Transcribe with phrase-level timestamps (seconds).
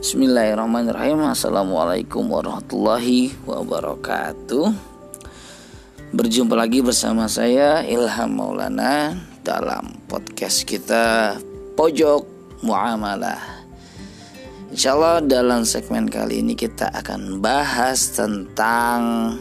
[0.00, 1.28] Bismillahirrahmanirrahim.
[1.28, 4.72] Assalamualaikum warahmatullahi wabarakatuh.
[6.16, 9.12] Berjumpa lagi bersama saya Ilham Maulana
[9.44, 11.36] Dalam podcast kita
[11.76, 12.24] Pojok
[12.64, 13.60] Muamalah.
[14.72, 19.36] Insya Allah dalam segmen kali ini kita akan bahas tentang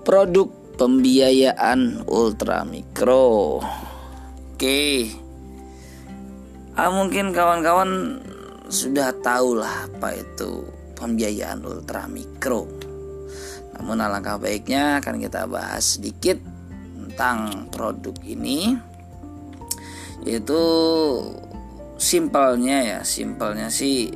[0.00, 0.48] Produk
[0.80, 3.60] pembiayaan ultramikro.
[4.56, 5.12] Oke.
[6.72, 8.16] Ah, Mungkin kawan-kawan
[8.72, 10.64] sudah tahu lah apa itu
[10.96, 12.64] pembiayaan ultramikro.
[13.76, 16.40] Namun alangkah baiknya akan kita bahas sedikit
[16.96, 18.72] tentang produk ini
[20.24, 20.62] yaitu
[22.00, 24.08] simpelnya ya simpelnya sih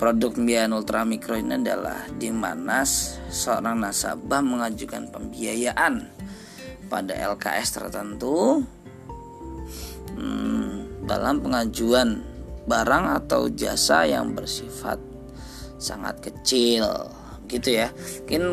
[0.00, 2.86] produk pembiayaan ultramikro ini adalah di mana
[3.28, 6.08] seorang nasabah mengajukan pembiayaan
[6.88, 8.64] pada LKS tertentu
[10.16, 12.31] hmm, dalam pengajuan
[12.66, 14.98] barang atau jasa yang bersifat
[15.82, 16.86] sangat kecil
[17.50, 17.90] gitu ya.
[18.22, 18.44] Mungkin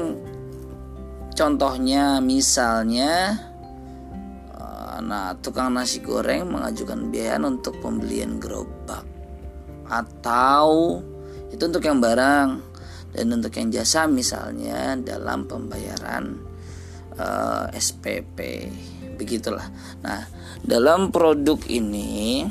[1.38, 3.38] contohnya misalnya
[4.52, 9.06] eh, nah tukang nasi goreng mengajukan biaya untuk pembelian gerobak.
[9.90, 11.02] Atau
[11.54, 12.70] itu untuk yang barang.
[13.10, 16.38] Dan untuk yang jasa misalnya dalam pembayaran
[17.18, 18.38] eh, SPP
[19.18, 19.66] begitulah.
[20.02, 20.26] Nah
[20.66, 22.46] dalam produk ini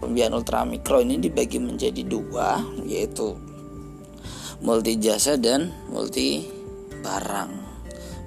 [0.00, 3.36] pembiayaan ultramikro ini dibagi menjadi dua yaitu
[4.64, 6.44] multi jasa dan multi
[7.00, 7.52] barang.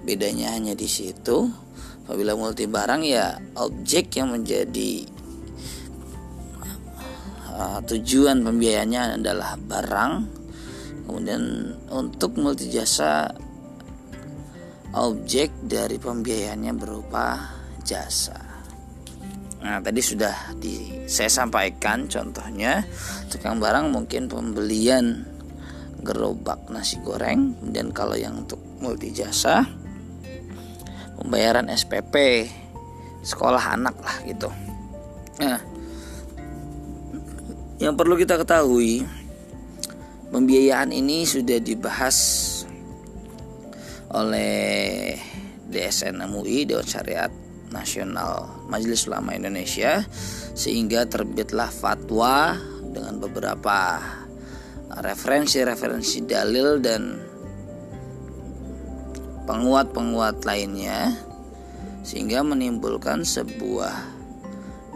[0.05, 1.49] Bedanya hanya di situ.
[2.03, 5.07] Apabila multi barang ya objek yang menjadi
[7.47, 10.13] uh, tujuan pembiayaannya adalah barang.
[11.07, 11.43] Kemudian
[11.91, 13.31] untuk multi jasa
[14.93, 18.42] objek dari pembiayaannya berupa jasa
[19.63, 22.83] Nah, tadi sudah di saya sampaikan contohnya
[23.31, 25.23] tukang barang mungkin pembelian
[26.03, 29.63] gerobak nasi goreng, kemudian kalau yang untuk multi jasa
[31.15, 32.43] pembayaran SPP
[33.23, 34.51] sekolah anak lah gitu.
[35.39, 35.63] Nah,
[37.79, 39.07] yang perlu kita ketahui
[40.27, 42.17] pembiayaan ini sudah dibahas
[44.11, 45.15] oleh
[45.71, 47.31] DSN MUI Dewan Syariat
[47.73, 50.05] Nasional Majelis Ulama Indonesia
[50.53, 52.53] sehingga terbitlah fatwa
[52.93, 53.97] dengan beberapa
[54.93, 57.17] referensi-referensi dalil dan
[59.49, 61.17] penguat-penguat lainnya
[62.05, 63.95] sehingga menimbulkan sebuah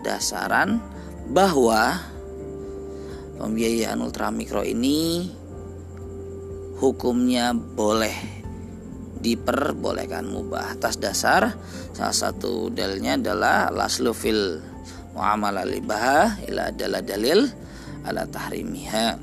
[0.06, 0.78] dasaran
[1.34, 1.98] bahwa
[3.42, 5.28] pembiayaan ultramikro ini
[6.78, 8.37] hukumnya boleh
[9.20, 11.54] diperbolehkan mubah atas dasar.
[11.94, 14.62] Salah satu dalilnya adalah laslu fil
[15.18, 17.50] muamalah libah ila adalah dalil
[18.06, 19.18] ala tahrimiha.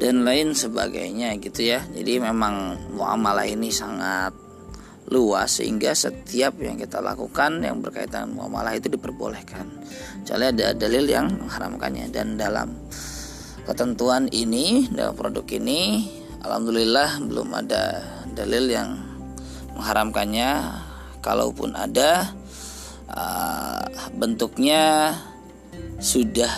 [0.00, 1.84] Dan lain sebagainya gitu ya.
[1.92, 4.32] Jadi memang muamalah ini sangat
[5.10, 9.68] luas sehingga setiap yang kita lakukan yang berkaitan muamalah itu diperbolehkan.
[10.24, 12.08] Kecuali ada dalil yang mengharamkannya.
[12.08, 12.72] Dan dalam
[13.68, 16.08] ketentuan ini dalam produk ini
[16.40, 18.00] Alhamdulillah belum ada
[18.32, 18.96] dalil yang
[19.76, 20.72] mengharamkannya
[21.20, 22.32] kalaupun ada
[23.12, 23.84] uh,
[24.16, 25.12] bentuknya
[26.00, 26.48] sudah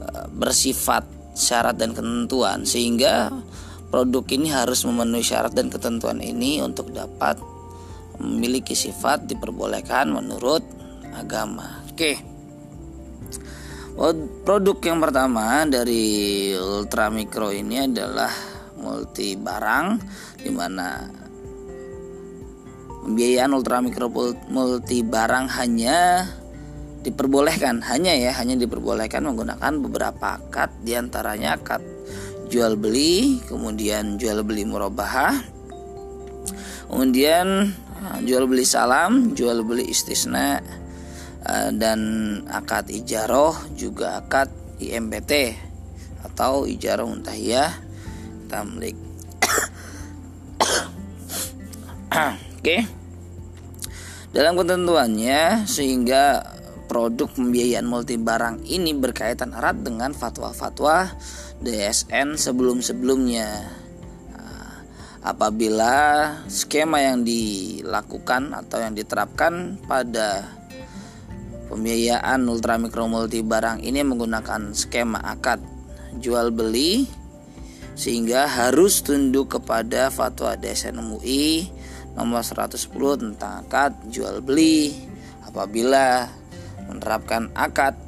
[0.00, 1.04] uh, bersifat
[1.36, 3.28] syarat dan ketentuan sehingga
[3.92, 7.36] produk ini harus memenuhi syarat dan ketentuan ini untuk dapat
[8.16, 10.64] memiliki sifat diperbolehkan menurut
[11.12, 11.84] agama.
[11.92, 12.35] Oke.
[13.96, 18.28] Produk yang pertama dari ultramikro ini adalah
[18.76, 19.86] multi barang
[20.36, 21.00] di mana
[23.08, 24.12] pembiayaan ultramikro
[24.52, 26.28] multi barang hanya
[27.00, 31.80] diperbolehkan hanya ya hanya diperbolehkan menggunakan beberapa akad di antaranya akad
[32.52, 35.40] jual beli kemudian jual beli murabahah
[36.92, 37.72] kemudian
[38.28, 40.60] jual beli salam jual beli istisna
[41.76, 42.00] dan
[42.50, 44.50] akad ijaroh juga akad
[44.82, 45.54] IMPT
[46.26, 47.70] atau ijaroh muntahiyah
[48.50, 48.98] tamlik.
[52.58, 52.86] Oke.
[54.34, 56.44] Dalam ketentuannya sehingga
[56.86, 61.08] produk pembiayaan multi barang ini berkaitan erat dengan fatwa-fatwa
[61.64, 63.48] DSN sebelum-sebelumnya.
[64.36, 64.84] Nah,
[65.24, 65.94] apabila
[66.52, 70.52] skema yang dilakukan atau yang diterapkan pada
[71.66, 75.58] Pembiayaan ultramikro multi barang ini menggunakan skema akad
[76.22, 77.10] jual beli
[77.98, 81.66] sehingga harus tunduk kepada fatwa DSN MUI
[82.14, 82.86] nomor 110
[83.18, 84.94] tentang akad jual beli
[85.42, 86.30] apabila
[86.86, 87.98] menerapkan akad.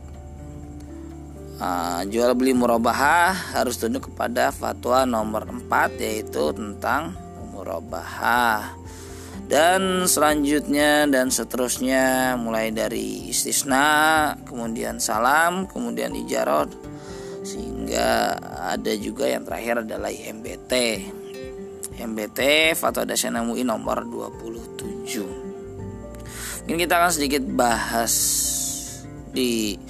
[1.58, 7.19] Uh, jual beli murabahah harus tunduk kepada fatwa nomor 4 yaitu tentang
[7.50, 8.77] murabahah
[9.49, 16.69] dan selanjutnya dan seterusnya mulai dari istisna kemudian salam kemudian ijarah
[17.41, 18.37] sehingga
[18.77, 20.73] ada juga yang terakhir adalah MBT
[21.97, 22.41] MBT
[22.77, 28.12] Fatwa Dasar MUI nomor 27 mungkin kita akan sedikit bahas
[29.33, 29.81] di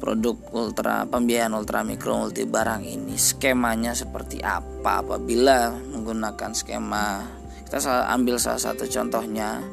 [0.00, 3.16] produk ultra pembiayaan ultra mikro multi barang ini.
[3.16, 5.00] Skemanya seperti apa?
[5.00, 7.24] Apabila menggunakan skema
[7.64, 7.80] kita
[8.12, 9.64] ambil salah satu contohnya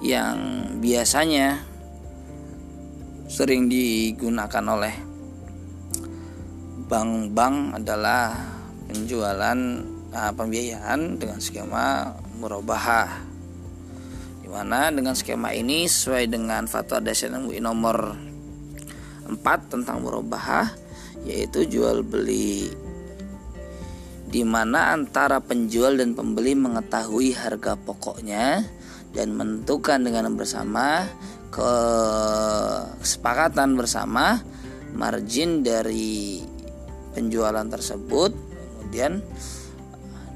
[0.00, 1.60] yang biasanya
[3.30, 4.94] sering digunakan oleh
[6.90, 8.34] bank-bank adalah
[8.90, 9.58] penjualan
[10.10, 13.22] uh, pembiayaan dengan skema murabahah
[14.42, 18.18] di mana dengan skema ini sesuai dengan fatwa dasar MUI nomor
[19.30, 19.38] 4
[19.70, 20.74] tentang murabahah
[21.22, 22.66] yaitu jual beli
[24.30, 28.62] di mana antara penjual dan pembeli mengetahui harga pokoknya
[29.10, 31.02] dan menentukan dengan bersama
[31.50, 34.38] kesepakatan bersama
[34.94, 36.46] margin dari
[37.10, 38.30] penjualan tersebut
[38.78, 39.18] kemudian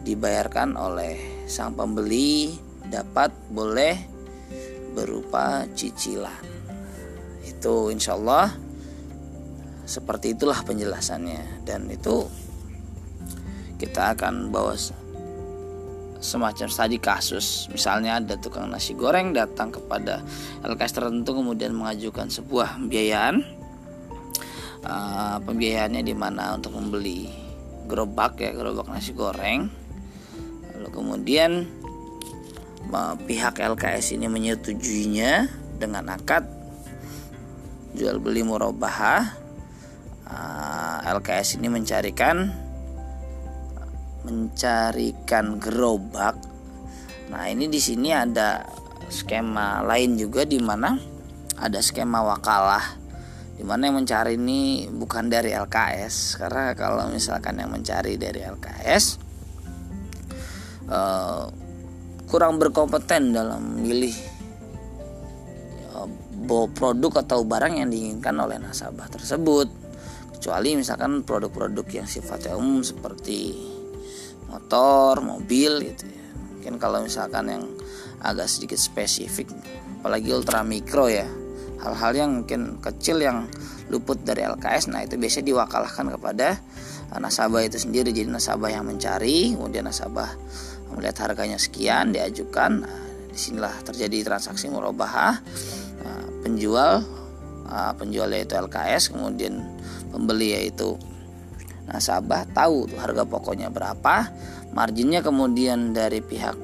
[0.03, 2.59] dibayarkan oleh sang pembeli
[2.91, 4.15] dapat boleh
[4.95, 6.47] berupa cicilan.
[7.43, 8.55] Itu insya Allah
[9.85, 11.67] seperti itulah penjelasannya.
[11.67, 12.25] Dan itu
[13.85, 14.73] kita akan bawa
[16.25, 17.69] semacam studi kasus.
[17.69, 20.25] Misalnya ada tukang nasi goreng datang kepada
[20.65, 23.45] LKS tertentu kemudian mengajukan sebuah pembiayaan.
[24.85, 26.57] Uh, pembiayaannya di mana?
[26.57, 27.29] Untuk membeli
[27.85, 29.69] gerobak ya gerobak nasi goreng.
[30.73, 31.69] Lalu kemudian
[32.89, 36.49] uh, pihak LKS ini menyetujuinya dengan akad
[37.95, 39.23] jual beli murabahah
[40.25, 42.64] uh, LKS ini mencarikan
[44.25, 46.37] mencarikan gerobak.
[47.29, 48.65] Nah, ini di sini ada
[49.09, 50.97] skema lain juga di mana
[51.61, 53.05] ada skema wakalah
[53.55, 59.05] di mana yang mencari ini bukan dari LKS karena kalau misalkan yang mencari dari LKS
[60.91, 61.47] uh,
[62.27, 64.15] kurang berkompeten dalam memilih
[65.95, 69.71] uh, produk atau barang yang diinginkan oleh nasabah tersebut
[70.35, 73.74] kecuali misalkan produk-produk yang sifatnya umum seperti
[74.75, 76.25] motor, mobil gitu ya.
[76.59, 77.65] Mungkin kalau misalkan yang
[78.19, 79.47] agak sedikit spesifik,
[80.03, 81.31] apalagi ultra mikro ya,
[81.79, 83.47] hal-hal yang mungkin kecil yang
[83.87, 86.59] luput dari LKS, nah itu biasanya diwakalahkan kepada
[87.15, 88.11] eh, nasabah itu sendiri.
[88.11, 90.35] Jadi nasabah yang mencari, kemudian nasabah
[90.99, 92.99] melihat harganya sekian diajukan, nah,
[93.31, 95.39] di sinilah terjadi transaksi murabahah
[96.03, 97.03] nah, penjual
[97.67, 99.63] uh, penjual yaitu LKS, kemudian
[100.11, 100.99] pembeli yaitu
[101.89, 104.31] nasabah tahu harga pokoknya berapa.
[104.75, 106.57] Marginnya kemudian dari pihak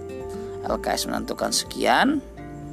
[0.66, 2.18] LKS menentukan sekian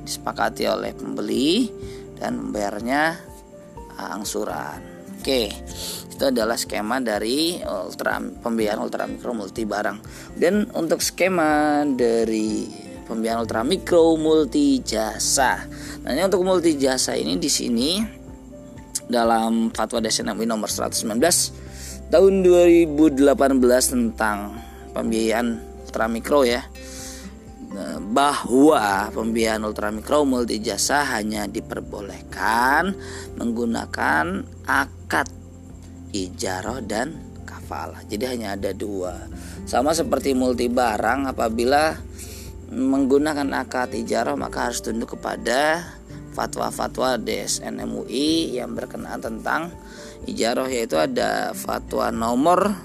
[0.03, 1.69] disepakati oleh pembeli
[2.17, 3.19] dan membayarnya
[3.97, 4.79] angsuran.
[5.19, 5.51] Oke
[6.17, 9.97] itu adalah skema dari ultra pembiayaan ultra mikro multi barang.
[10.33, 12.65] Dan untuk skema dari
[13.05, 15.61] pembiayaan ultra mikro multi jasa.
[16.01, 18.01] Nah ini untuk multi jasa ini di sini
[19.05, 21.05] dalam fatwa DSNMI nomor 119
[22.07, 23.15] tahun 2018
[23.91, 24.55] tentang
[24.95, 25.47] pembiayaan
[25.87, 26.63] ultramikro ya.
[27.67, 32.95] Nah, bahwa pembiayaan ultramikro multi jasa hanya diperbolehkan
[33.35, 35.27] menggunakan akad
[36.15, 38.01] ijaroh dan kafalah.
[38.07, 39.27] Jadi hanya ada dua.
[39.67, 41.99] Sama seperti multi barang apabila
[42.71, 45.83] menggunakan akad ijaroh maka harus tunduk kepada
[46.37, 49.73] fatwa-fatwa DSN MUI yang berkenaan tentang
[50.29, 52.77] ijaroh yaitu ada fatwa nomor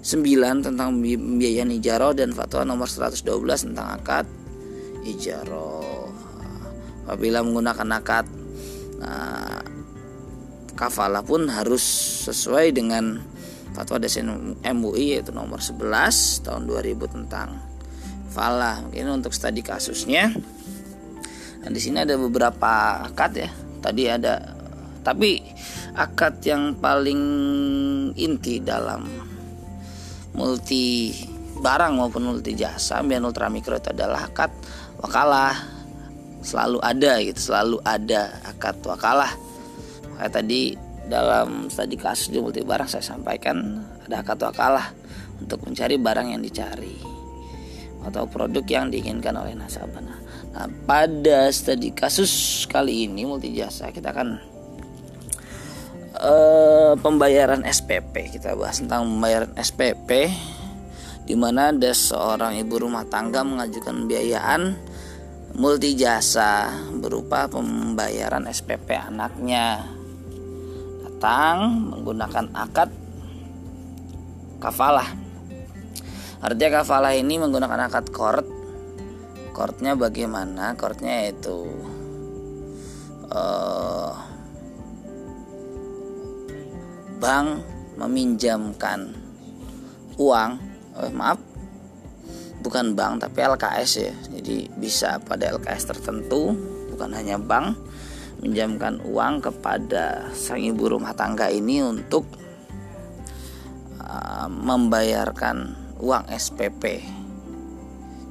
[0.00, 4.24] 9 tentang pembiayaan ijaroh dan fatwa nomor 112 tentang akad
[5.04, 6.08] ijaroh
[7.04, 8.24] apabila menggunakan akad
[8.96, 9.60] nah,
[10.72, 11.84] kafalah pun harus
[12.24, 13.20] sesuai dengan
[13.76, 15.76] fatwa desain MUI yaitu nomor 11
[16.40, 17.60] tahun 2000 tentang
[18.32, 18.86] falah.
[18.86, 20.30] Mungkin untuk studi kasusnya
[21.64, 23.50] nah, di sini ada beberapa akad ya.
[23.78, 24.42] Tadi ada
[25.02, 25.40] tapi
[25.94, 27.22] akad yang paling
[28.18, 29.08] inti dalam
[30.36, 31.14] multi
[31.58, 34.52] barang maupun multi jasa ambian ultra mikro itu adalah akad
[35.00, 35.56] wakalah.
[36.38, 39.32] Selalu ada gitu selalu ada akad wakalah.
[40.18, 40.60] Kayak tadi
[41.08, 44.92] dalam studi kasus di multi barang saya sampaikan ada akad wakalah
[45.40, 47.07] untuk mencari barang yang dicari
[48.06, 50.00] atau produk yang diinginkan oleh nasabah.
[50.02, 54.28] Nah, pada studi kasus kali ini multi jasa kita akan
[56.18, 58.38] uh, pembayaran SPP.
[58.38, 60.10] Kita bahas tentang pembayaran SPP
[61.28, 64.80] di mana ada seorang ibu rumah tangga mengajukan pembiayaan
[65.60, 69.84] multi jasa berupa pembayaran SPP anaknya.
[71.04, 72.90] Datang menggunakan akad
[74.62, 75.27] kafalah.
[76.38, 78.46] Artinya kafalah ini menggunakan akad kort.
[79.50, 80.78] Kortnya bagaimana?
[80.78, 81.66] Kortnya itu
[83.32, 84.12] uh,
[87.18, 87.48] bank
[87.98, 89.10] meminjamkan
[90.18, 90.50] uang
[91.02, 91.38] eh, maaf
[92.62, 96.54] bukan bank tapi LKS ya jadi bisa pada LKS tertentu
[96.94, 97.78] bukan hanya bank
[98.38, 102.22] minjamkan uang kepada sang ibu rumah tangga ini untuk
[103.98, 107.02] uh, membayarkan uang SPP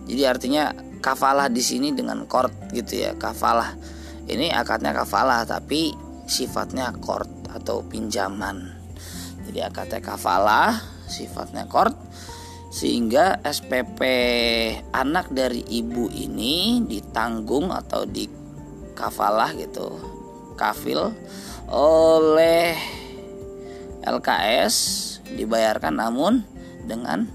[0.07, 0.71] jadi artinya
[1.03, 3.75] kafalah di sini dengan kort gitu ya kafalah.
[4.27, 5.91] Ini akadnya kafalah tapi
[6.27, 8.71] sifatnya kort atau pinjaman.
[9.47, 11.95] Jadi akadnya kafalah sifatnya kort
[12.71, 14.01] sehingga SPP
[14.91, 18.27] anak dari ibu ini ditanggung atau di
[18.91, 19.95] kafalah gitu
[20.59, 21.15] kafil
[21.71, 22.75] oleh
[24.03, 24.75] LKS
[25.31, 26.43] dibayarkan namun
[26.83, 27.31] dengan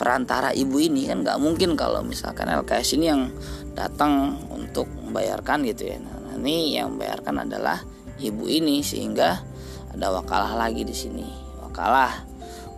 [0.00, 3.28] perantara ibu ini kan nggak mungkin kalau misalkan LKS ini yang
[3.76, 6.00] datang untuk membayarkan gitu ya.
[6.00, 7.84] Nah ini yang membayarkan adalah
[8.16, 9.44] ibu ini sehingga
[9.92, 11.28] ada wakalah lagi di sini.
[11.60, 12.24] Wakalah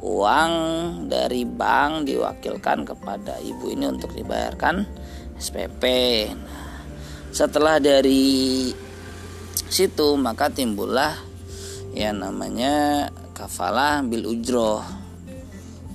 [0.02, 0.52] uang
[1.06, 4.82] dari bank diwakilkan kepada ibu ini untuk dibayarkan
[5.38, 5.82] SPP
[6.34, 6.82] nah,
[7.30, 8.66] setelah dari
[9.70, 11.14] situ maka timbullah
[11.94, 15.01] ya namanya kafalah bil ujroh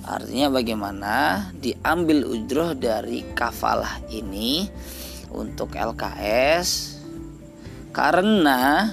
[0.08, 1.14] artinya bagaimana?
[1.52, 4.64] Diambil ujroh dari kafalah ini
[5.28, 6.98] untuk LKS
[7.92, 8.88] karena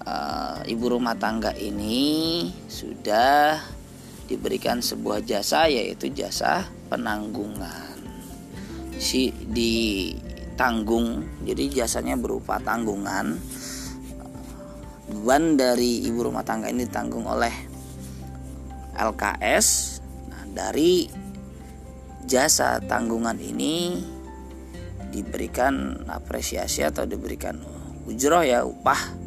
[0.00, 3.60] uh, ibu rumah tangga ini sudah
[4.24, 8.00] diberikan sebuah jasa yaitu jasa penanggungan.
[8.96, 13.36] Si ditanggung jadi jasanya berupa tanggungan.
[15.12, 17.52] Beban dari ibu rumah tangga ini ditanggung oleh
[18.96, 20.00] LKS
[20.52, 21.08] dari
[22.28, 23.98] jasa tanggungan ini
[25.12, 27.58] diberikan apresiasi atau diberikan
[28.06, 29.20] ujroh ya upah.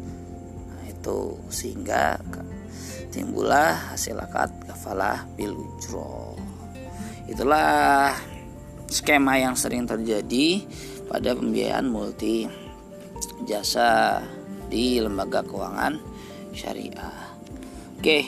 [0.86, 2.18] Itu sehingga
[3.16, 6.36] timbullah hasil akad kafalah bil ujro
[7.26, 8.14] itulah
[8.86, 10.62] skema yang sering terjadi
[11.10, 12.46] pada pembiayaan multi
[13.48, 14.20] jasa
[14.70, 15.98] di lembaga keuangan
[16.54, 17.25] syariah
[17.96, 18.24] oke eh,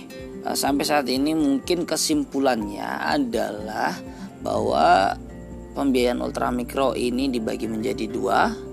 [0.57, 3.95] sampai saat ini mungkin kesimpulannya adalah
[4.43, 5.15] bahwa
[5.77, 8.69] pembiayaan ultramikro ini dibagi menjadi dua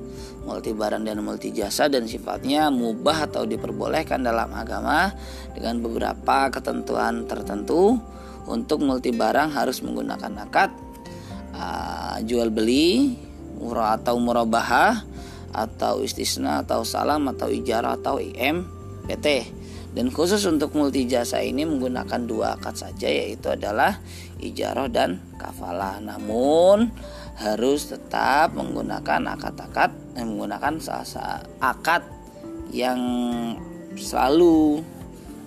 [0.46, 5.10] multi barang dan multi jasa dan sifatnya mubah atau diperbolehkan dalam agama
[5.58, 7.98] dengan beberapa ketentuan tertentu.
[8.46, 10.70] Untuk multi barang harus menggunakan akad
[11.58, 13.18] uh, jual beli
[13.58, 15.02] murah atau murabahah
[15.50, 18.70] atau istisna atau salam atau ijarah atau IM
[19.10, 19.50] PT
[19.96, 23.98] dan khusus untuk multi jasa ini menggunakan dua akad saja yaitu adalah
[24.44, 26.92] ijarah dan kafalah namun
[27.36, 30.74] harus tetap menggunakan akad-akad yang eh, menggunakan
[31.60, 32.04] akad
[32.72, 33.00] yang
[33.96, 34.84] selalu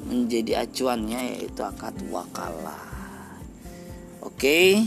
[0.09, 2.89] menjadi acuannya yaitu akad wakalah.
[4.25, 4.85] Oke,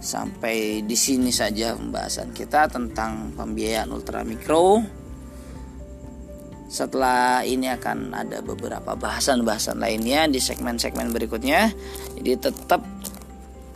[0.00, 4.84] sampai di sini saja pembahasan kita tentang pembiayaan ultramikro.
[6.68, 11.72] Setelah ini akan ada beberapa bahasan-bahasan lainnya di segmen-segmen berikutnya.
[12.20, 12.84] Jadi tetap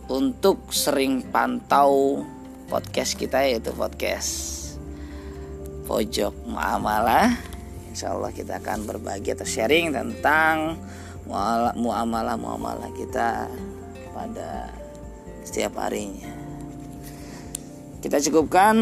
[0.07, 2.21] untuk sering pantau
[2.69, 4.53] podcast kita yaitu podcast
[5.85, 7.33] pojok muamalah
[7.93, 10.81] Insya Allah kita akan berbagi atau sharing tentang
[11.77, 13.47] muamalah muamalah kita
[14.11, 14.73] pada
[15.45, 16.42] setiap harinya
[18.03, 18.75] kita cukupkan.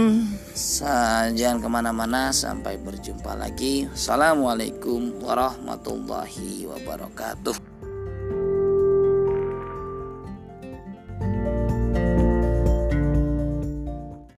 [1.38, 3.86] Jangan ke mana-mana sampai berjumpa lagi.
[3.94, 7.71] Assalamualaikum warahmatullahi wabarakatuh